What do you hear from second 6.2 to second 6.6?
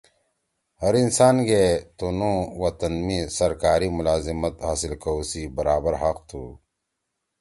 تُھو۔